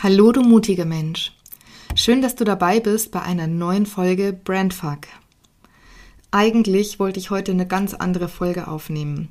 Hallo, 0.00 0.30
du 0.30 0.42
mutiger 0.42 0.84
Mensch. 0.84 1.32
Schön, 1.96 2.22
dass 2.22 2.36
du 2.36 2.44
dabei 2.44 2.78
bist 2.78 3.10
bei 3.10 3.20
einer 3.20 3.48
neuen 3.48 3.84
Folge 3.84 4.32
Brandfuck. 4.32 5.08
Eigentlich 6.30 7.00
wollte 7.00 7.18
ich 7.18 7.30
heute 7.30 7.50
eine 7.50 7.66
ganz 7.66 7.94
andere 7.94 8.28
Folge 8.28 8.68
aufnehmen. 8.68 9.28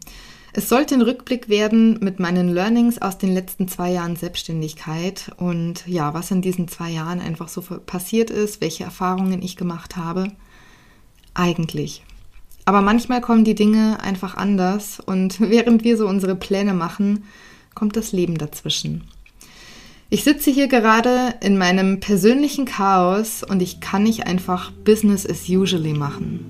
Es 0.51 0.67
sollte 0.67 0.95
ein 0.95 1.01
Rückblick 1.01 1.47
werden 1.47 1.99
mit 2.01 2.19
meinen 2.19 2.49
Learnings 2.49 3.01
aus 3.01 3.17
den 3.17 3.33
letzten 3.33 3.69
zwei 3.69 3.91
Jahren 3.91 4.17
Selbstständigkeit 4.17 5.31
und 5.37 5.87
ja, 5.87 6.13
was 6.13 6.31
in 6.31 6.41
diesen 6.41 6.67
zwei 6.67 6.89
Jahren 6.89 7.21
einfach 7.21 7.47
so 7.47 7.61
passiert 7.61 8.29
ist, 8.29 8.59
welche 8.59 8.83
Erfahrungen 8.83 9.41
ich 9.41 9.55
gemacht 9.55 9.95
habe. 9.95 10.33
Eigentlich. 11.33 12.03
Aber 12.65 12.81
manchmal 12.81 13.21
kommen 13.21 13.45
die 13.45 13.55
Dinge 13.55 14.01
einfach 14.01 14.35
anders 14.35 14.99
und 14.99 15.39
während 15.39 15.85
wir 15.85 15.95
so 15.95 16.09
unsere 16.09 16.35
Pläne 16.35 16.73
machen, 16.73 17.23
kommt 17.73 17.95
das 17.95 18.11
Leben 18.11 18.37
dazwischen. 18.37 19.05
Ich 20.09 20.23
sitze 20.23 20.51
hier 20.51 20.69
gerade 20.69 21.33
in 21.41 21.57
meinem 21.57 21.99
persönlichen 21.99 22.63
Chaos 22.63 23.43
und 23.43 23.61
ich 23.61 23.81
kann 23.81 24.03
nicht 24.03 24.25
einfach 24.25 24.71
Business 24.71 25.29
as 25.29 25.49
usually 25.49 25.93
machen. 25.93 26.45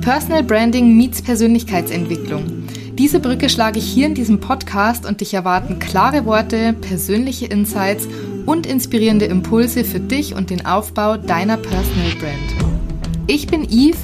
Personal 0.00 0.42
Branding 0.42 0.96
meets 0.96 1.20
Persönlichkeitsentwicklung. 1.20 2.68
Diese 2.94 3.20
Brücke 3.20 3.50
schlage 3.50 3.78
ich 3.78 3.84
hier 3.84 4.06
in 4.06 4.14
diesem 4.14 4.40
Podcast 4.40 5.04
und 5.04 5.20
dich 5.20 5.34
erwarten 5.34 5.78
klare 5.78 6.24
Worte, 6.24 6.72
persönliche 6.72 7.44
Insights 7.44 8.08
und 8.46 8.66
inspirierende 8.66 9.26
Impulse 9.26 9.84
für 9.84 10.00
dich 10.00 10.34
und 10.34 10.48
den 10.48 10.64
Aufbau 10.64 11.18
deiner 11.18 11.58
Personal 11.58 12.12
Brand. 12.18 13.26
Ich 13.26 13.46
bin 13.46 13.64
Eve, 13.64 13.98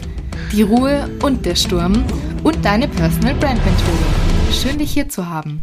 die 0.52 0.62
Ruhe 0.62 1.08
und 1.22 1.46
der 1.46 1.54
Sturm 1.54 2.04
und 2.42 2.62
deine 2.62 2.88
Personal 2.88 3.34
Brand 3.36 3.64
Mentorin. 3.64 4.52
Schön 4.52 4.76
dich 4.76 4.92
hier 4.92 5.08
zu 5.08 5.30
haben. 5.30 5.62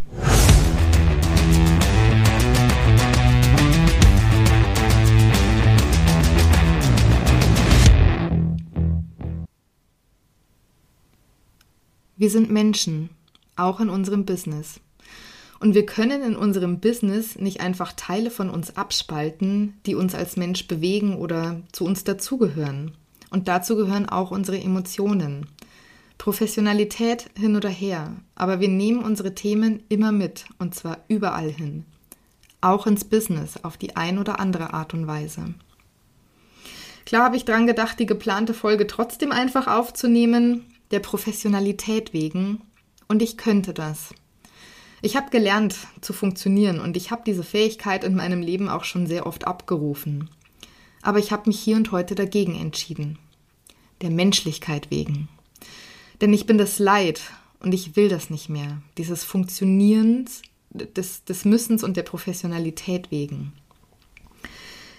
Wir 12.20 12.30
sind 12.30 12.52
Menschen, 12.52 13.12
auch 13.56 13.80
in 13.80 13.88
unserem 13.88 14.26
Business. 14.26 14.82
Und 15.62 15.74
wir 15.74 15.86
können 15.86 16.22
in 16.22 16.36
unserem 16.36 16.82
Business 16.82 17.38
nicht 17.38 17.62
einfach 17.62 17.94
Teile 17.94 18.30
von 18.30 18.50
uns 18.50 18.76
abspalten, 18.76 19.80
die 19.86 19.96
uns 19.96 20.14
als 20.16 20.36
Mensch 20.36 20.68
bewegen 20.68 21.16
oder 21.16 21.62
zu 21.72 21.86
uns 21.86 22.04
dazugehören. 22.04 22.92
Und 23.30 23.48
dazu 23.48 23.78
gehören 23.78 24.10
auch 24.10 24.32
unsere 24.32 24.60
Emotionen. 24.60 25.46
Professionalität 26.18 27.30
hin 27.38 27.56
oder 27.56 27.70
her, 27.70 28.18
aber 28.36 28.60
wir 28.60 28.68
nehmen 28.68 29.02
unsere 29.02 29.34
Themen 29.34 29.82
immer 29.88 30.12
mit, 30.12 30.44
und 30.58 30.76
zwar 30.76 30.98
überall 31.08 31.50
hin. 31.50 31.86
Auch 32.60 32.86
ins 32.86 33.06
Business 33.06 33.64
auf 33.64 33.78
die 33.78 33.96
ein 33.96 34.18
oder 34.18 34.42
andere 34.42 34.74
Art 34.74 34.94
und 34.94 35.08
Weise. 35.08 35.54
Klar 37.06 37.24
habe 37.24 37.38
ich 37.38 37.46
dran 37.46 37.66
gedacht, 37.66 37.98
die 37.98 38.06
geplante 38.06 38.54
Folge 38.54 38.88
trotzdem 38.88 39.32
einfach 39.32 39.68
aufzunehmen, 39.68 40.66
der 40.92 41.00
Professionalität 41.00 42.14
wegen 42.14 42.62
und 43.08 43.22
ich 43.22 43.38
könnte 43.38 43.74
das. 43.74 44.14
Ich 45.02 45.16
habe 45.16 45.30
gelernt 45.30 45.76
zu 46.02 46.14
funktionieren 46.14 46.80
und 46.80 46.98
ich 46.98 47.12
habe 47.12 47.22
diese 47.26 47.44
Fähigkeit 47.44 48.04
in 48.04 48.16
meinem 48.16 48.42
Leben 48.42 48.68
auch 48.70 48.84
schon 48.84 49.08
sehr 49.08 49.26
oft 49.26 49.48
abgerufen. 49.48 50.30
Aber 51.02 51.20
ich 51.20 51.32
habe 51.32 51.44
mich 51.48 51.60
hier 51.60 51.78
und 51.78 51.92
heute 51.92 52.16
dagegen 52.16 52.56
entschieden. 52.56 53.18
Der 54.02 54.10
Menschlichkeit 54.10 54.92
wegen. 54.92 55.30
Denn 56.22 56.34
ich 56.34 56.46
bin 56.46 56.58
das 56.58 56.80
Leid 56.80 57.22
und 57.62 57.74
ich 57.74 57.96
will 57.96 58.10
das 58.10 58.30
nicht 58.30 58.50
mehr. 58.50 58.82
Dieses 58.98 59.24
Funktionierens, 59.24 60.42
des, 60.72 61.24
des 61.24 61.46
Müssens 61.46 61.84
und 61.84 61.98
der 61.98 62.04
Professionalität 62.04 63.12
wegen. 63.12 63.54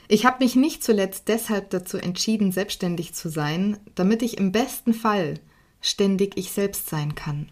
Ich 0.08 0.26
habe 0.26 0.42
mich 0.42 0.56
nicht 0.56 0.82
zuletzt 0.82 1.28
deshalb 1.28 1.70
dazu 1.70 1.96
entschieden, 1.96 2.50
selbstständig 2.50 3.14
zu 3.14 3.28
sein, 3.28 3.78
damit 3.94 4.22
ich 4.22 4.38
im 4.38 4.50
besten 4.50 4.92
Fall 4.92 5.38
ständig 5.80 6.36
ich 6.36 6.52
selbst 6.52 6.88
sein 6.88 7.14
kann. 7.14 7.48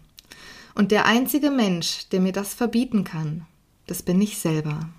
Und 0.75 0.91
der 0.91 1.05
einzige 1.05 1.51
Mensch, 1.51 2.07
der 2.09 2.21
mir 2.21 2.31
das 2.31 2.53
verbieten 2.53 3.03
kann, 3.03 3.45
das 3.87 4.03
bin 4.03 4.21
ich 4.21 4.37
selber. 4.37 4.89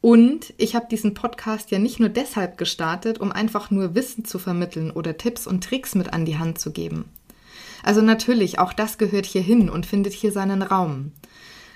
Und 0.00 0.54
ich 0.56 0.76
habe 0.76 0.86
diesen 0.88 1.14
Podcast 1.14 1.70
ja 1.70 1.78
nicht 1.78 1.98
nur 1.98 2.10
deshalb 2.10 2.58
gestartet, 2.58 3.18
um 3.18 3.32
einfach 3.32 3.70
nur 3.70 3.94
Wissen 3.94 4.24
zu 4.24 4.38
vermitteln 4.38 4.90
oder 4.90 5.16
Tipps 5.16 5.46
und 5.46 5.64
Tricks 5.64 5.94
mit 5.94 6.12
an 6.12 6.24
die 6.24 6.38
Hand 6.38 6.60
zu 6.60 6.70
geben. 6.70 7.06
Also 7.82 8.02
natürlich, 8.02 8.58
auch 8.58 8.72
das 8.72 8.98
gehört 8.98 9.26
hier 9.26 9.42
hin 9.42 9.68
und 9.70 9.86
findet 9.86 10.12
hier 10.12 10.32
seinen 10.32 10.62
Raum. 10.62 11.12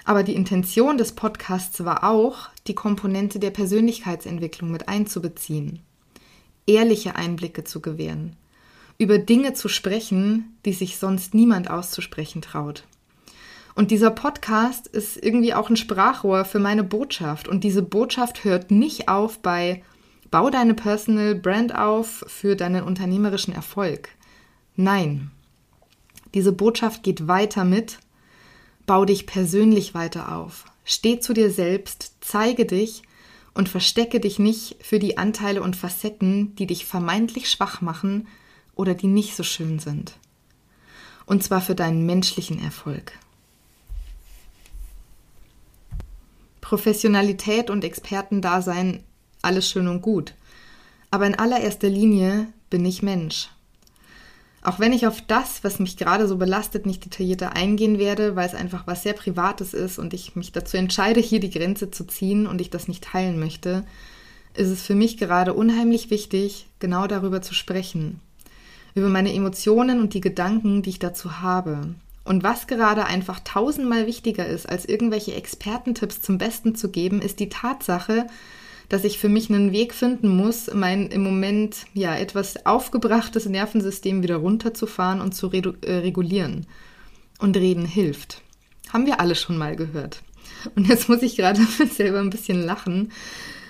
Aber 0.04 0.22
die 0.22 0.34
Intention 0.34 0.98
des 0.98 1.12
Podcasts 1.12 1.84
war 1.84 2.04
auch, 2.04 2.50
die 2.66 2.74
Komponente 2.74 3.38
der 3.38 3.50
Persönlichkeitsentwicklung 3.50 4.70
mit 4.70 4.88
einzubeziehen, 4.88 5.80
ehrliche 6.66 7.16
Einblicke 7.16 7.64
zu 7.64 7.80
gewähren, 7.80 8.36
über 9.00 9.18
Dinge 9.18 9.54
zu 9.54 9.68
sprechen, 9.68 10.58
die 10.66 10.74
sich 10.74 10.98
sonst 10.98 11.32
niemand 11.32 11.70
auszusprechen 11.70 12.42
traut. 12.42 12.84
Und 13.74 13.90
dieser 13.90 14.10
Podcast 14.10 14.86
ist 14.86 15.16
irgendwie 15.16 15.54
auch 15.54 15.70
ein 15.70 15.76
Sprachrohr 15.76 16.44
für 16.44 16.58
meine 16.58 16.84
Botschaft. 16.84 17.48
Und 17.48 17.64
diese 17.64 17.82
Botschaft 17.82 18.44
hört 18.44 18.70
nicht 18.70 19.08
auf 19.08 19.38
bei 19.38 19.82
Bau 20.30 20.50
deine 20.50 20.74
Personal 20.74 21.34
Brand 21.34 21.74
auf 21.74 22.24
für 22.26 22.56
deinen 22.56 22.84
unternehmerischen 22.84 23.54
Erfolg. 23.54 24.10
Nein, 24.76 25.30
diese 26.34 26.52
Botschaft 26.52 27.02
geht 27.02 27.26
weiter 27.26 27.64
mit 27.64 27.98
Bau 28.84 29.06
dich 29.06 29.26
persönlich 29.26 29.94
weiter 29.94 30.36
auf. 30.36 30.66
Steh 30.84 31.20
zu 31.20 31.32
dir 31.32 31.50
selbst, 31.50 32.16
zeige 32.20 32.66
dich 32.66 33.02
und 33.54 33.70
verstecke 33.70 34.20
dich 34.20 34.38
nicht 34.38 34.76
für 34.80 34.98
die 34.98 35.16
Anteile 35.16 35.62
und 35.62 35.74
Facetten, 35.74 36.54
die 36.56 36.66
dich 36.66 36.84
vermeintlich 36.84 37.48
schwach 37.48 37.80
machen 37.80 38.26
oder 38.80 38.94
die 38.94 39.08
nicht 39.08 39.36
so 39.36 39.42
schön 39.42 39.78
sind. 39.78 40.14
Und 41.26 41.44
zwar 41.44 41.60
für 41.60 41.74
deinen 41.74 42.06
menschlichen 42.06 42.60
Erfolg. 42.64 43.12
Professionalität 46.62 47.68
und 47.68 47.84
Expertendasein, 47.84 49.04
alles 49.42 49.68
schön 49.68 49.86
und 49.86 50.00
gut. 50.00 50.34
Aber 51.10 51.26
in 51.26 51.34
allererster 51.34 51.90
Linie 51.90 52.46
bin 52.70 52.86
ich 52.86 53.02
Mensch. 53.02 53.50
Auch 54.62 54.78
wenn 54.78 54.94
ich 54.94 55.06
auf 55.06 55.20
das, 55.20 55.62
was 55.62 55.78
mich 55.78 55.98
gerade 55.98 56.26
so 56.26 56.38
belastet, 56.38 56.86
nicht 56.86 57.04
detaillierter 57.04 57.54
eingehen 57.54 57.98
werde, 57.98 58.34
weil 58.34 58.46
es 58.46 58.54
einfach 58.54 58.86
was 58.86 59.02
sehr 59.02 59.14
Privates 59.14 59.74
ist 59.74 59.98
und 59.98 60.14
ich 60.14 60.36
mich 60.36 60.52
dazu 60.52 60.78
entscheide, 60.78 61.20
hier 61.20 61.40
die 61.40 61.50
Grenze 61.50 61.90
zu 61.90 62.06
ziehen 62.06 62.46
und 62.46 62.60
ich 62.60 62.70
das 62.70 62.88
nicht 62.88 63.04
teilen 63.04 63.38
möchte, 63.38 63.84
ist 64.54 64.68
es 64.68 64.82
für 64.82 64.94
mich 64.94 65.18
gerade 65.18 65.52
unheimlich 65.52 66.10
wichtig, 66.10 66.66
genau 66.78 67.06
darüber 67.06 67.42
zu 67.42 67.52
sprechen 67.54 68.20
über 68.94 69.08
meine 69.08 69.32
Emotionen 69.32 70.00
und 70.00 70.14
die 70.14 70.20
Gedanken, 70.20 70.82
die 70.82 70.90
ich 70.90 70.98
dazu 70.98 71.40
habe. 71.40 71.94
Und 72.24 72.42
was 72.42 72.66
gerade 72.66 73.06
einfach 73.06 73.40
tausendmal 73.40 74.06
wichtiger 74.06 74.46
ist, 74.46 74.68
als 74.68 74.84
irgendwelche 74.84 75.34
Expertentipps 75.34 76.22
zum 76.22 76.38
Besten 76.38 76.74
zu 76.74 76.90
geben, 76.90 77.22
ist 77.22 77.40
die 77.40 77.48
Tatsache, 77.48 78.26
dass 78.88 79.04
ich 79.04 79.18
für 79.18 79.28
mich 79.28 79.48
einen 79.48 79.72
Weg 79.72 79.94
finden 79.94 80.28
muss, 80.28 80.72
mein 80.74 81.06
im 81.08 81.22
Moment 81.22 81.86
ja 81.94 82.14
etwas 82.16 82.66
aufgebrachtes 82.66 83.46
Nervensystem 83.46 84.22
wieder 84.22 84.36
runterzufahren 84.36 85.20
und 85.20 85.34
zu 85.34 85.50
äh, 85.50 85.92
regulieren. 85.92 86.66
Und 87.38 87.56
reden 87.56 87.86
hilft. 87.86 88.42
Haben 88.92 89.06
wir 89.06 89.20
alle 89.20 89.34
schon 89.34 89.56
mal 89.56 89.76
gehört. 89.76 90.22
Und 90.74 90.88
jetzt 90.88 91.08
muss 91.08 91.22
ich 91.22 91.36
gerade 91.36 91.60
selber 91.94 92.18
ein 92.18 92.30
bisschen 92.30 92.62
lachen, 92.62 93.12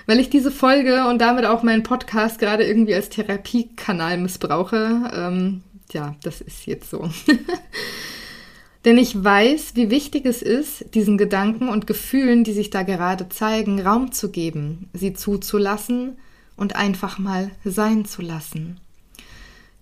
weil 0.06 0.20
ich 0.20 0.30
diese 0.30 0.50
Folge 0.50 1.06
und 1.08 1.20
damit 1.20 1.44
auch 1.44 1.62
meinen 1.62 1.82
Podcast 1.82 2.38
gerade 2.38 2.64
irgendwie 2.64 2.94
als 2.94 3.08
Therapiekanal 3.08 4.18
missbrauche. 4.18 5.10
Ähm, 5.14 5.62
ja, 5.92 6.14
das 6.22 6.40
ist 6.40 6.66
jetzt 6.66 6.90
so. 6.90 7.10
Denn 8.84 8.96
ich 8.96 9.22
weiß, 9.22 9.72
wie 9.74 9.90
wichtig 9.90 10.24
es 10.24 10.40
ist, 10.40 10.94
diesen 10.94 11.18
Gedanken 11.18 11.68
und 11.68 11.86
Gefühlen, 11.86 12.44
die 12.44 12.54
sich 12.54 12.70
da 12.70 12.82
gerade 12.82 13.28
zeigen, 13.28 13.80
Raum 13.80 14.12
zu 14.12 14.30
geben, 14.30 14.88
sie 14.94 15.12
zuzulassen 15.12 16.16
und 16.56 16.76
einfach 16.76 17.18
mal 17.18 17.50
sein 17.64 18.06
zu 18.06 18.22
lassen. 18.22 18.80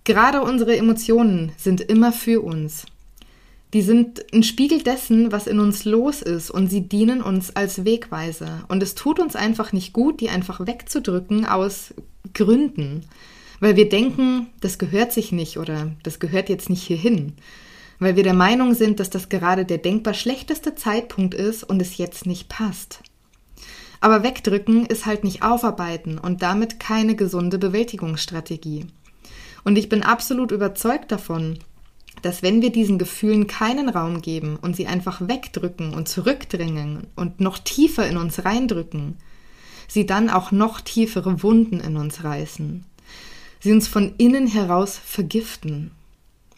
Gerade 0.03 0.41
unsere 0.41 0.75
Emotionen 0.75 1.51
sind 1.57 1.81
immer 1.81 2.11
für 2.11 2.41
uns. 2.41 2.85
Die 3.73 3.83
sind 3.83 4.25
ein 4.33 4.41
Spiegel 4.41 4.81
dessen, 4.81 5.31
was 5.31 5.45
in 5.45 5.59
uns 5.59 5.85
los 5.85 6.23
ist 6.23 6.49
und 6.49 6.69
sie 6.69 6.81
dienen 6.81 7.21
uns 7.21 7.55
als 7.55 7.85
Wegweiser. 7.85 8.65
Und 8.67 8.81
es 8.81 8.95
tut 8.95 9.19
uns 9.19 9.35
einfach 9.35 9.73
nicht 9.73 9.93
gut, 9.93 10.21
die 10.21 10.29
einfach 10.29 10.65
wegzudrücken 10.65 11.45
aus 11.45 11.93
Gründen. 12.33 13.05
Weil 13.59 13.75
wir 13.75 13.87
denken, 13.87 14.47
das 14.61 14.79
gehört 14.79 15.11
sich 15.13 15.31
nicht 15.31 15.57
oder 15.57 15.91
das 16.01 16.19
gehört 16.19 16.49
jetzt 16.49 16.69
nicht 16.69 16.81
hierhin. 16.81 17.33
Weil 17.99 18.15
wir 18.15 18.23
der 18.23 18.33
Meinung 18.33 18.73
sind, 18.73 18.99
dass 18.99 19.09
das 19.11 19.29
gerade 19.29 19.65
der 19.65 19.77
denkbar 19.77 20.13
schlechteste 20.13 20.73
Zeitpunkt 20.73 21.35
ist 21.35 21.63
und 21.63 21.81
es 21.81 21.97
jetzt 21.97 22.25
nicht 22.25 22.49
passt. 22.49 23.01
Aber 24.01 24.23
wegdrücken 24.23 24.85
ist 24.85 25.05
halt 25.05 25.23
nicht 25.23 25.43
aufarbeiten 25.43 26.17
und 26.17 26.41
damit 26.41 26.79
keine 26.79 27.15
gesunde 27.15 27.59
Bewältigungsstrategie. 27.59 28.87
Und 29.65 29.77
ich 29.77 29.89
bin 29.89 30.03
absolut 30.03 30.51
überzeugt 30.51 31.11
davon, 31.11 31.59
dass 32.21 32.43
wenn 32.43 32.61
wir 32.61 32.71
diesen 32.71 32.97
Gefühlen 32.97 33.47
keinen 33.47 33.89
Raum 33.89 34.21
geben 34.21 34.57
und 34.61 34.75
sie 34.75 34.87
einfach 34.87 35.27
wegdrücken 35.27 35.93
und 35.93 36.07
zurückdrängen 36.07 37.07
und 37.15 37.39
noch 37.39 37.57
tiefer 37.59 38.07
in 38.07 38.17
uns 38.17 38.45
reindrücken, 38.45 39.17
sie 39.87 40.05
dann 40.05 40.29
auch 40.29 40.51
noch 40.51 40.81
tiefere 40.81 41.43
Wunden 41.43 41.79
in 41.79 41.97
uns 41.97 42.23
reißen. 42.23 42.85
Sie 43.59 43.71
uns 43.71 43.87
von 43.87 44.13
innen 44.17 44.47
heraus 44.47 44.97
vergiften. 44.97 45.91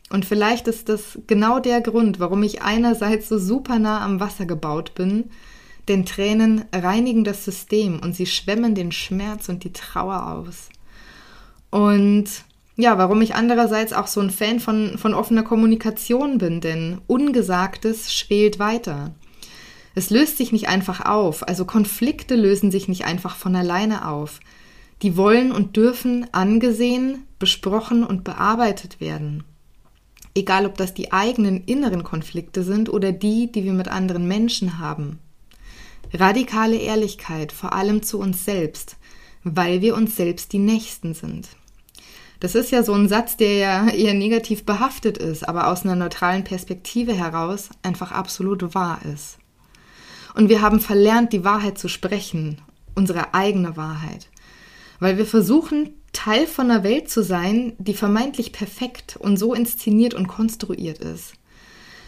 Und 0.09 0.25
vielleicht 0.25 0.67
ist 0.67 0.89
das 0.89 1.17
genau 1.25 1.59
der 1.59 1.81
Grund, 1.81 2.19
warum 2.19 2.43
ich 2.43 2.61
einerseits 2.61 3.29
so 3.29 3.39
super 3.39 3.79
nah 3.79 4.03
am 4.03 4.19
Wasser 4.19 4.45
gebaut 4.45 4.93
bin, 4.93 5.31
denn 5.87 6.05
Tränen 6.05 6.65
reinigen 6.73 7.23
das 7.23 7.45
System 7.45 7.99
und 7.99 8.15
sie 8.15 8.25
schwemmen 8.25 8.75
den 8.75 8.91
Schmerz 8.91 9.49
und 9.49 9.63
die 9.63 9.73
Trauer 9.73 10.27
aus. 10.31 10.69
Und 11.69 12.25
ja, 12.77 12.97
warum 12.97 13.21
ich 13.21 13.35
andererseits 13.35 13.93
auch 13.93 14.07
so 14.07 14.21
ein 14.21 14.29
Fan 14.29 14.59
von, 14.59 14.97
von 14.97 15.13
offener 15.13 15.43
Kommunikation 15.43 16.37
bin, 16.37 16.61
denn 16.61 17.01
Ungesagtes 17.07 18.13
schwelt 18.13 18.59
weiter. 18.59 19.13
Es 19.93 20.09
löst 20.09 20.37
sich 20.37 20.51
nicht 20.51 20.69
einfach 20.69 21.05
auf, 21.05 21.47
also 21.47 21.65
Konflikte 21.65 22.35
lösen 22.35 22.71
sich 22.71 22.87
nicht 22.87 23.05
einfach 23.05 23.35
von 23.35 23.55
alleine 23.55 24.07
auf. 24.07 24.39
Die 25.01 25.17
wollen 25.17 25.51
und 25.51 25.75
dürfen 25.75 26.27
angesehen, 26.31 27.23
besprochen 27.39 28.05
und 28.05 28.23
bearbeitet 28.23 29.01
werden. 29.01 29.43
Egal, 30.33 30.65
ob 30.65 30.77
das 30.77 30.93
die 30.93 31.11
eigenen 31.11 31.65
inneren 31.65 32.03
Konflikte 32.03 32.63
sind 32.63 32.87
oder 32.87 33.11
die, 33.11 33.51
die 33.51 33.65
wir 33.65 33.73
mit 33.73 33.89
anderen 33.89 34.27
Menschen 34.27 34.79
haben. 34.79 35.19
Radikale 36.13 36.77
Ehrlichkeit, 36.77 37.51
vor 37.51 37.73
allem 37.73 38.01
zu 38.01 38.19
uns 38.19 38.45
selbst, 38.45 38.95
weil 39.43 39.81
wir 39.81 39.95
uns 39.95 40.15
selbst 40.15 40.53
die 40.53 40.59
Nächsten 40.59 41.13
sind. 41.13 41.49
Das 42.41 42.55
ist 42.55 42.71
ja 42.71 42.81
so 42.81 42.93
ein 42.93 43.07
Satz, 43.07 43.37
der 43.37 43.53
ja 43.53 43.89
eher 43.89 44.15
negativ 44.15 44.65
behaftet 44.65 45.19
ist, 45.19 45.47
aber 45.47 45.67
aus 45.67 45.83
einer 45.83 45.95
neutralen 45.95 46.43
Perspektive 46.43 47.13
heraus 47.13 47.69
einfach 47.83 48.11
absolut 48.11 48.73
wahr 48.73 48.99
ist. 49.13 49.37
Und 50.33 50.49
wir 50.49 50.61
haben 50.61 50.79
verlernt, 50.79 51.33
die 51.33 51.43
Wahrheit 51.43 51.77
zu 51.77 51.87
sprechen, 51.87 52.59
unsere 52.95 53.35
eigene 53.35 53.77
Wahrheit, 53.77 54.27
weil 54.99 55.19
wir 55.19 55.27
versuchen, 55.27 55.91
Teil 56.13 56.47
von 56.47 56.71
einer 56.71 56.83
Welt 56.83 57.11
zu 57.11 57.23
sein, 57.23 57.73
die 57.77 57.93
vermeintlich 57.93 58.51
perfekt 58.51 59.17
und 59.17 59.37
so 59.37 59.53
inszeniert 59.53 60.15
und 60.15 60.27
konstruiert 60.27 60.97
ist. 60.97 61.33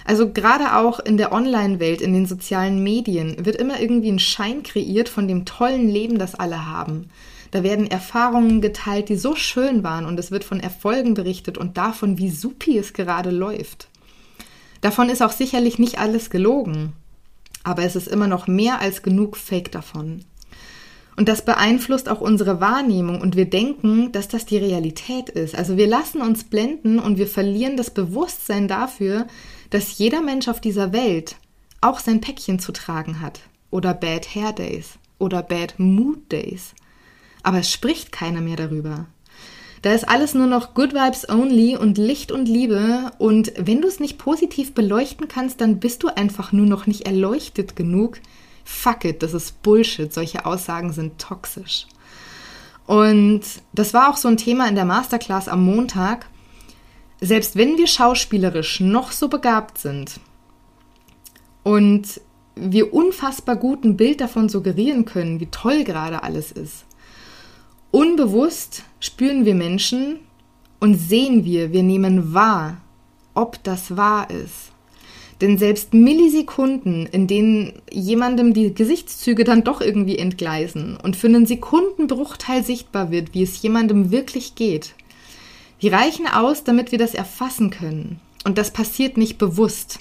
Also 0.04 0.32
gerade 0.32 0.78
auch 0.78 1.00
in 1.00 1.18
der 1.18 1.32
Online-Welt, 1.32 2.02
in 2.02 2.12
den 2.12 2.26
sozialen 2.26 2.82
Medien 2.82 3.46
wird 3.46 3.58
immer 3.58 3.80
irgendwie 3.80 4.12
ein 4.12 4.20
Schein 4.20 4.64
kreiert 4.64 5.10
von 5.10 5.28
dem 5.28 5.46
tollen 5.46 5.90
Leben, 5.90 6.18
das 6.18 6.34
alle 6.34 6.66
haben. 6.66 7.10
Da 7.54 7.62
werden 7.62 7.86
Erfahrungen 7.86 8.62
geteilt, 8.62 9.10
die 9.10 9.16
so 9.16 9.36
schön 9.36 9.84
waren 9.84 10.08
und 10.08 10.20
es 10.20 10.32
wird 10.32 10.44
von 10.44 10.60
Erfolgen 10.60 11.14
berichtet 11.14 11.56
und 11.56 11.78
davon, 11.78 12.18
wie 12.18 12.32
supi 12.32 12.80
es 12.80 12.94
gerade 12.94 13.30
läuft. 13.30 13.90
Davon 14.82 15.08
ist 15.08 15.22
auch 15.22 15.32
sicherlich 15.32 15.78
nicht 15.78 16.00
alles 16.00 16.32
gelogen, 16.32 16.94
aber 17.64 17.84
es 17.84 17.96
ist 17.96 18.08
immer 18.08 18.26
noch 18.26 18.48
mehr 18.48 18.82
als 18.82 19.04
genug 19.04 19.38
Fake 19.38 19.72
davon. 19.72 20.26
Und 21.16 21.30
das 21.30 21.46
beeinflusst 21.46 22.10
auch 22.10 22.22
unsere 22.22 22.60
Wahrnehmung 22.60 23.22
und 23.22 23.36
wir 23.36 23.48
denken, 23.48 24.12
dass 24.12 24.28
das 24.28 24.48
die 24.48 24.58
Realität 24.58 25.30
ist. 25.30 25.54
Also 25.54 25.78
wir 25.78 25.86
lassen 25.86 26.22
uns 26.22 26.46
blenden 26.46 26.98
und 26.98 27.20
wir 27.20 27.28
verlieren 27.28 27.78
das 27.78 27.92
Bewusstsein 27.92 28.68
dafür, 28.68 29.28
dass 29.70 30.00
jeder 30.00 30.24
Mensch 30.24 30.48
auf 30.48 30.60
dieser 30.60 30.92
Welt 30.92 31.36
auch 31.82 32.00
sein 32.00 32.20
Päckchen 32.20 32.58
zu 32.58 32.72
tragen 32.72 33.22
hat. 33.22 33.42
Oder 33.70 33.94
Bad 33.94 34.34
Hair 34.34 34.54
Days 34.54 34.98
oder 35.20 35.44
Bad 35.44 35.76
Mood 35.78 36.32
Days 36.32 36.74
aber 37.44 37.60
es 37.60 37.72
spricht 37.72 38.12
keiner 38.12 38.42
mehr 38.42 38.56
darüber. 38.56 39.06
Da 39.84 39.92
ist 39.92 40.08
alles 40.08 40.34
nur 40.34 40.48
noch 40.48 40.74
Good 40.74 40.94
Vibes 40.94 41.28
Only 41.28 41.76
und 41.76 41.98
Licht 41.98 42.32
und 42.32 42.48
Liebe. 42.48 43.12
Und 43.18 43.52
wenn 43.58 43.82
du 43.82 43.88
es 43.90 44.00
nicht 44.00 44.18
positiv 44.18 44.74
beleuchten 44.74 45.28
kannst, 45.28 45.60
dann 45.60 45.82
bist 45.82 46.04
du 46.04 46.08
einfach 46.08 46.54
nur 46.54 46.66
noch 46.66 46.88
nicht 46.88 47.06
erleuchtet 47.06 47.76
genug. 47.76 48.20
Fuck 48.64 49.04
it, 49.04 49.22
das 49.22 49.34
ist 49.34 49.62
Bullshit. 49.62 50.14
Solche 50.14 50.46
Aussagen 50.46 50.94
sind 50.94 51.20
toxisch. 51.20 51.86
Und 52.88 53.42
das 53.74 53.94
war 53.94 54.10
auch 54.10 54.16
so 54.16 54.30
ein 54.30 54.38
Thema 54.38 54.70
in 54.70 54.76
der 54.76 54.86
Masterclass 54.86 55.50
am 55.50 55.66
Montag. 55.66 56.28
Selbst 57.20 57.58
wenn 57.58 57.78
wir 57.78 57.88
schauspielerisch 57.88 58.80
noch 58.80 59.12
so 59.12 59.28
begabt 59.28 59.78
sind 59.78 60.20
und 61.64 62.22
wir 62.56 62.94
unfassbar 62.94 63.58
gut 63.58 63.84
ein 63.84 63.98
Bild 63.98 64.22
davon 64.22 64.48
suggerieren 64.48 65.04
können, 65.06 65.40
wie 65.42 65.48
toll 65.48 65.84
gerade 65.84 66.24
alles 66.24 66.52
ist, 66.52 66.86
Unbewusst 67.94 68.82
spüren 69.00 69.46
wir 69.46 69.54
Menschen 69.54 70.18
und 70.80 70.96
sehen 70.96 71.46
wir, 71.46 71.74
wir 71.74 71.84
nehmen 71.84 72.34
wahr, 72.34 72.82
ob 73.36 73.64
das 73.64 73.96
wahr 73.96 74.32
ist. 74.32 74.72
Denn 75.42 75.60
selbst 75.60 75.94
Millisekunden, 75.94 77.06
in 77.06 77.28
denen 77.28 77.74
jemandem 77.92 78.56
die 78.56 78.74
Gesichtszüge 78.74 79.44
dann 79.44 79.64
doch 79.64 79.80
irgendwie 79.80 80.18
entgleisen 80.18 80.98
und 80.98 81.16
für 81.16 81.28
einen 81.28 81.46
Sekundenbruchteil 81.46 82.64
sichtbar 82.64 83.12
wird, 83.12 83.36
wie 83.36 83.44
es 83.44 83.62
jemandem 83.62 84.10
wirklich 84.10 84.56
geht, 84.56 84.96
die 85.84 85.90
reichen 85.90 86.26
aus, 86.26 86.64
damit 86.64 86.92
wir 86.92 86.98
das 86.98 87.14
erfassen 87.14 87.70
können. 87.70 88.20
Und 88.44 88.58
das 88.58 88.72
passiert 88.72 89.18
nicht 89.18 89.38
bewusst. 89.38 90.00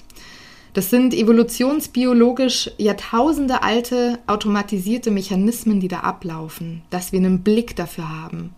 Das 0.73 0.89
sind 0.89 1.13
evolutionsbiologisch 1.13 2.71
Jahrtausende 2.77 3.61
alte 3.61 4.17
automatisierte 4.25 5.11
Mechanismen, 5.11 5.79
die 5.79 5.87
da 5.87 5.99
ablaufen, 5.99 6.81
dass 6.89 7.11
wir 7.11 7.19
einen 7.19 7.43
Blick 7.43 7.75
dafür 7.75 8.09
haben. 8.09 8.55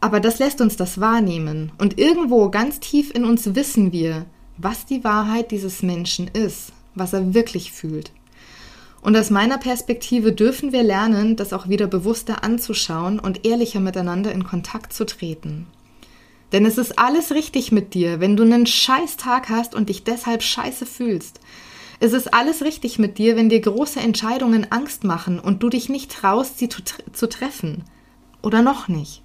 Aber 0.00 0.20
das 0.20 0.38
lässt 0.38 0.60
uns 0.60 0.76
das 0.76 1.00
wahrnehmen. 1.00 1.72
Und 1.78 1.98
irgendwo 1.98 2.50
ganz 2.50 2.78
tief 2.78 3.12
in 3.12 3.24
uns 3.24 3.54
wissen 3.54 3.90
wir, 3.90 4.26
was 4.56 4.86
die 4.86 5.02
Wahrheit 5.02 5.50
dieses 5.50 5.82
Menschen 5.82 6.28
ist, 6.28 6.72
was 6.94 7.12
er 7.12 7.34
wirklich 7.34 7.72
fühlt. 7.72 8.12
Und 9.02 9.16
aus 9.16 9.30
meiner 9.30 9.58
Perspektive 9.58 10.32
dürfen 10.32 10.72
wir 10.72 10.82
lernen, 10.82 11.36
das 11.36 11.52
auch 11.52 11.68
wieder 11.68 11.86
bewusster 11.88 12.44
anzuschauen 12.44 13.18
und 13.18 13.44
ehrlicher 13.44 13.80
miteinander 13.80 14.30
in 14.30 14.44
Kontakt 14.44 14.92
zu 14.92 15.04
treten. 15.04 15.66
Denn 16.54 16.66
es 16.66 16.78
ist 16.78 17.00
alles 17.00 17.32
richtig 17.32 17.72
mit 17.72 17.94
dir, 17.94 18.20
wenn 18.20 18.36
du 18.36 18.44
einen 18.44 18.64
scheiß 18.64 19.16
Tag 19.16 19.48
hast 19.48 19.74
und 19.74 19.88
dich 19.88 20.04
deshalb 20.04 20.40
scheiße 20.40 20.86
fühlst. 20.86 21.40
Es 21.98 22.12
ist 22.12 22.32
alles 22.32 22.62
richtig 22.62 22.96
mit 23.00 23.18
dir, 23.18 23.34
wenn 23.34 23.48
dir 23.48 23.60
große 23.60 23.98
Entscheidungen 23.98 24.70
Angst 24.70 25.02
machen 25.02 25.40
und 25.40 25.64
du 25.64 25.68
dich 25.68 25.88
nicht 25.88 26.12
traust, 26.12 26.60
sie 26.60 26.68
zu, 26.68 26.82
zu 27.12 27.28
treffen. 27.28 27.82
Oder 28.40 28.62
noch 28.62 28.86
nicht. 28.86 29.20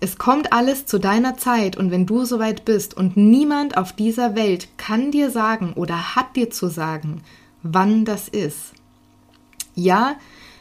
Es 0.00 0.18
kommt 0.18 0.52
alles 0.52 0.86
zu 0.86 0.98
deiner 0.98 1.36
Zeit 1.36 1.76
und 1.76 1.92
wenn 1.92 2.04
du 2.04 2.24
soweit 2.24 2.64
bist 2.64 2.96
und 2.96 3.16
niemand 3.16 3.76
auf 3.76 3.92
dieser 3.92 4.34
Welt 4.34 4.66
kann 4.76 5.12
dir 5.12 5.30
sagen 5.30 5.72
oder 5.74 6.16
hat 6.16 6.34
dir 6.34 6.50
zu 6.50 6.66
sagen, 6.66 7.22
wann 7.62 8.04
das 8.04 8.28
ist. 8.28 8.72
Ja, 9.76 10.16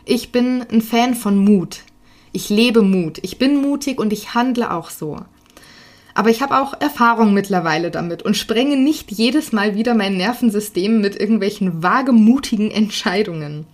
ich 0.05 0.31
bin 0.31 0.63
ein 0.71 0.83
Fan 0.83 1.15
von 1.15 1.35
Mut. 1.35 1.79
Ich 2.31 2.49
lebe 2.49 2.83
Mut. 2.83 3.17
Ich 3.23 3.39
bin 3.39 3.59
mutig 3.59 3.99
und 3.99 4.13
ich 4.13 4.35
handle 4.35 4.69
auch 4.69 4.91
so. 4.91 5.25
Aber 6.15 6.29
ich 6.29 6.41
habe 6.41 6.57
auch 6.59 6.73
Erfahrung 6.79 7.33
mittlerweile 7.33 7.91
damit 7.91 8.23
und 8.23 8.37
sprenge 8.37 8.77
nicht 8.77 9.11
jedes 9.11 9.51
Mal 9.51 9.75
wieder 9.75 9.93
mein 9.93 10.15
Nervensystem 10.15 11.01
mit 11.01 11.19
irgendwelchen 11.19 11.83
wagemutigen 11.83 12.71
Entscheidungen. 12.71 13.67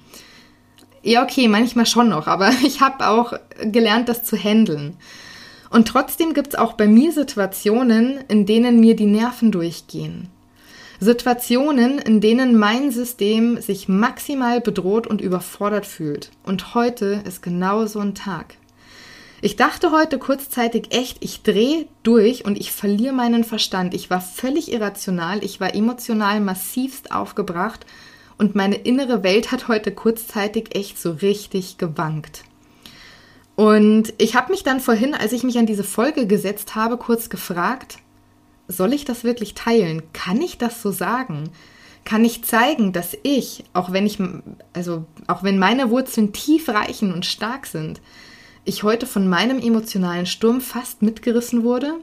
Ja, 1.03 1.23
okay, 1.23 1.47
manchmal 1.47 1.85
schon 1.85 2.09
noch, 2.09 2.27
aber 2.27 2.49
ich 2.65 2.81
habe 2.81 3.07
auch 3.07 3.33
gelernt, 3.63 4.09
das 4.09 4.23
zu 4.23 4.35
handeln. 4.35 4.97
Und 5.69 5.87
trotzdem 5.87 6.33
gibt 6.33 6.49
es 6.49 6.55
auch 6.55 6.73
bei 6.73 6.87
mir 6.87 7.11
Situationen, 7.11 8.19
in 8.27 8.47
denen 8.47 8.79
mir 8.79 8.95
die 8.95 9.05
Nerven 9.05 9.51
durchgehen. 9.51 10.27
Situationen, 10.99 11.99
in 11.99 12.21
denen 12.21 12.57
mein 12.57 12.91
System 12.91 13.61
sich 13.61 13.87
maximal 13.87 14.61
bedroht 14.61 15.07
und 15.07 15.21
überfordert 15.21 15.85
fühlt. 15.85 16.31
Und 16.43 16.73
heute 16.73 17.21
ist 17.25 17.41
genau 17.41 17.85
so 17.85 17.99
ein 17.99 18.15
Tag. 18.15 18.55
Ich 19.43 19.55
dachte 19.55 19.91
heute 19.91 20.19
kurzzeitig 20.19 20.89
echt, 20.91 21.17
ich 21.21 21.41
drehe 21.41 21.87
durch 22.03 22.45
und 22.45 22.59
ich 22.59 22.71
verliere 22.71 23.13
meinen 23.13 23.43
Verstand. 23.43 23.95
Ich 23.95 24.11
war 24.11 24.21
völlig 24.21 24.71
irrational, 24.71 25.43
ich 25.43 25.59
war 25.59 25.73
emotional 25.73 26.39
massivst 26.39 27.11
aufgebracht 27.11 27.87
und 28.37 28.53
meine 28.53 28.75
innere 28.75 29.23
Welt 29.23 29.51
hat 29.51 29.67
heute 29.67 29.91
kurzzeitig 29.91 30.75
echt 30.75 31.01
so 31.01 31.13
richtig 31.13 31.79
gewankt. 31.79 32.43
Und 33.55 34.13
ich 34.19 34.35
habe 34.35 34.51
mich 34.51 34.61
dann 34.61 34.79
vorhin, 34.79 35.15
als 35.15 35.33
ich 35.33 35.43
mich 35.43 35.57
an 35.57 35.65
diese 35.65 35.83
Folge 35.83 36.27
gesetzt 36.27 36.75
habe, 36.75 36.97
kurz 36.97 37.31
gefragt, 37.31 37.97
soll 38.67 38.93
ich 38.93 39.05
das 39.05 39.23
wirklich 39.23 39.55
teilen? 39.55 40.03
Kann 40.13 40.39
ich 40.39 40.59
das 40.59 40.83
so 40.83 40.91
sagen? 40.91 41.49
Kann 42.05 42.23
ich 42.23 42.43
zeigen, 42.43 42.93
dass 42.93 43.17
ich, 43.23 43.63
auch 43.73 43.91
wenn 43.91 44.05
ich, 44.05 44.19
also 44.73 45.05
auch 45.25 45.41
wenn 45.41 45.57
meine 45.57 45.89
Wurzeln 45.89 46.31
tief 46.31 46.69
reichen 46.69 47.11
und 47.11 47.25
stark 47.25 47.65
sind, 47.65 48.01
ich 48.65 48.83
heute 48.83 49.05
von 49.05 49.27
meinem 49.27 49.59
emotionalen 49.59 50.25
Sturm 50.25 50.61
fast 50.61 51.01
mitgerissen 51.01 51.63
wurde? 51.63 51.95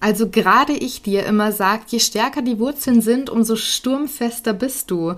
Also 0.00 0.28
gerade 0.28 0.72
ich, 0.72 1.04
ja 1.06 1.22
immer 1.22 1.52
sagt, 1.52 1.90
je 1.90 1.98
stärker 1.98 2.42
die 2.42 2.58
Wurzeln 2.58 3.00
sind, 3.00 3.30
umso 3.30 3.56
sturmfester 3.56 4.52
bist 4.52 4.90
du. 4.90 5.14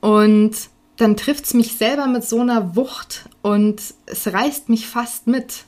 Und 0.00 0.52
dann 0.96 1.16
trifft 1.16 1.46
es 1.46 1.54
mich 1.54 1.76
selber 1.76 2.06
mit 2.06 2.24
so 2.24 2.40
einer 2.40 2.76
Wucht 2.76 3.28
und 3.40 3.80
es 4.06 4.32
reißt 4.32 4.68
mich 4.68 4.86
fast 4.86 5.26
mit. 5.26 5.64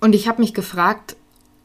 Und 0.00 0.14
ich 0.14 0.28
habe 0.28 0.40
mich 0.40 0.54
gefragt, 0.54 1.16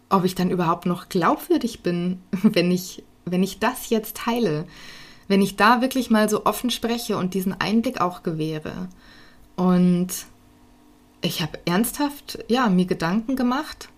ob 0.10 0.24
ich 0.26 0.36
dann 0.36 0.50
überhaupt 0.50 0.86
noch 0.86 1.10
glaubwürdig 1.10 1.84
bin, 1.84 2.22
wenn 2.32 2.72
ich, 2.72 3.04
wenn 3.26 3.44
ich 3.44 3.60
das 3.60 3.90
jetzt 3.90 4.18
teile, 4.18 4.66
wenn 5.28 5.42
ich 5.42 5.56
da 5.56 5.82
wirklich 5.82 6.10
mal 6.10 6.28
so 6.28 6.46
offen 6.46 6.72
spreche 6.72 7.18
und 7.18 7.36
diesen 7.36 7.54
Einblick 7.54 8.02
auch 8.02 8.24
gewähre. 8.24 8.90
Und 9.56 10.10
ich 11.24 11.42
habe 11.42 11.58
ernsthaft, 11.66 12.44
ja, 12.50 12.70
mir 12.70 12.86
Gedanken 12.86 13.36
gemacht, 13.36 13.90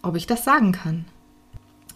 ob 0.00 0.16
ich 0.16 0.26
das 0.26 0.44
sagen 0.44 0.72
kann. 0.72 1.04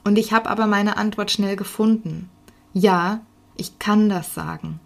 Und 0.03 0.19
ich 0.19 0.33
habe 0.33 0.51
aber 0.51 0.67
meine 0.67 0.97
Antwort 0.97 1.31
schnell 1.31 1.57
gefunden. 1.57 2.29
Ja, 2.73 3.21
ich 3.57 3.79
kann 3.79 4.09
das 4.09 4.35
sagen. 4.35 4.81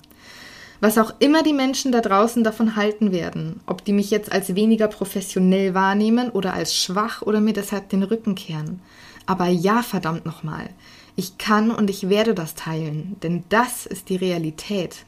Was 0.81 0.99
auch 0.99 1.15
immer 1.19 1.43
die 1.43 1.55
Menschen 1.55 1.93
da 1.93 2.03
draußen 2.03 2.45
davon 2.45 2.77
halten 2.77 3.11
werden, 3.11 3.61
ob 3.67 3.85
die 3.85 3.95
mich 3.95 4.11
jetzt 4.11 4.31
als 4.31 4.55
weniger 4.55 4.89
professionell 4.89 5.73
wahrnehmen 5.73 6.31
oder 6.31 6.53
als 6.53 6.77
schwach 6.77 7.23
oder 7.23 7.41
mir 7.41 7.55
deshalb 7.55 7.89
den 7.89 8.03
Rücken 8.03 8.35
kehren. 8.35 8.83
Aber 9.25 9.47
ja, 9.47 9.83
verdammt 9.83 10.27
nochmal, 10.27 10.69
ich 11.17 11.39
kann 11.39 11.71
und 11.71 11.89
ich 11.89 12.11
werde 12.11 12.35
das 12.35 12.55
teilen, 12.55 13.17
denn 13.23 13.45
das 13.49 13.87
ist 13.87 14.11
die 14.11 14.17
Realität. 14.17 15.07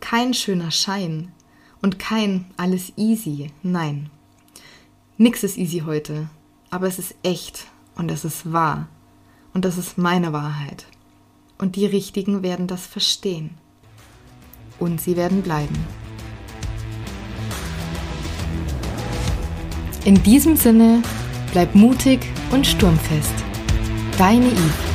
Kein 0.00 0.34
schöner 0.34 0.72
Schein 0.72 1.32
und 1.84 1.98
kein 1.98 2.46
alles 2.56 2.94
easy, 2.96 3.50
nein. 3.62 4.08
Nix 5.18 5.44
ist 5.44 5.58
easy 5.58 5.82
heute, 5.84 6.30
aber 6.70 6.86
es 6.86 6.98
ist 6.98 7.14
echt 7.22 7.66
und 7.94 8.10
es 8.10 8.24
ist 8.24 8.50
wahr. 8.50 8.88
Und 9.52 9.66
das 9.66 9.76
ist 9.76 9.98
meine 9.98 10.32
Wahrheit. 10.32 10.86
Und 11.58 11.76
die 11.76 11.84
Richtigen 11.84 12.42
werden 12.42 12.68
das 12.68 12.86
verstehen. 12.86 13.50
Und 14.80 14.98
sie 14.98 15.14
werden 15.14 15.42
bleiben. 15.42 15.76
In 20.06 20.22
diesem 20.22 20.56
Sinne, 20.56 21.02
bleib 21.52 21.74
mutig 21.74 22.20
und 22.50 22.66
sturmfest. 22.66 23.34
Deine 24.16 24.46
Yves. 24.46 24.93